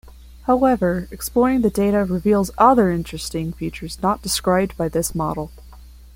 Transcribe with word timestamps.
However, 0.47 1.07
exploring 1.11 1.61
the 1.61 1.69
data 1.69 2.03
reveals 2.05 2.49
other 2.57 2.89
interesting 2.89 3.53
features 3.53 4.01
not 4.01 4.23
described 4.23 4.75
by 4.75 4.89
this 4.89 5.13
model. 5.13 5.51